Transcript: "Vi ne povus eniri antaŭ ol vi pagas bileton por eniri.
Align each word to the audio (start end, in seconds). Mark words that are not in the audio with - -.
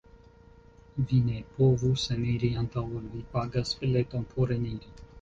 "Vi 1.11 1.19
ne 1.27 1.35
povus 1.59 2.07
eniri 2.17 2.51
antaŭ 2.65 2.87
ol 2.99 3.07
vi 3.15 3.25
pagas 3.39 3.79
bileton 3.85 4.29
por 4.37 4.61
eniri. 4.61 4.97